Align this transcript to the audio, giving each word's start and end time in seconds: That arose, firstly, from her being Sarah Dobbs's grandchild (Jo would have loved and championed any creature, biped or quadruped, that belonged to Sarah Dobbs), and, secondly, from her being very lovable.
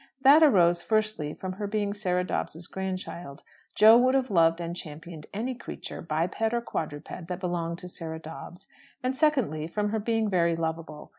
That 0.23 0.41
arose, 0.41 0.81
firstly, 0.81 1.35
from 1.35 1.53
her 1.53 1.67
being 1.67 1.93
Sarah 1.93 2.23
Dobbs's 2.23 2.65
grandchild 2.65 3.43
(Jo 3.75 3.99
would 3.99 4.15
have 4.15 4.31
loved 4.31 4.59
and 4.59 4.75
championed 4.75 5.27
any 5.31 5.53
creature, 5.53 6.01
biped 6.01 6.41
or 6.51 6.59
quadruped, 6.59 7.27
that 7.27 7.39
belonged 7.39 7.77
to 7.77 7.87
Sarah 7.87 8.17
Dobbs), 8.17 8.67
and, 9.03 9.15
secondly, 9.15 9.67
from 9.67 9.89
her 9.91 9.99
being 9.99 10.27
very 10.27 10.55
lovable. 10.55 11.09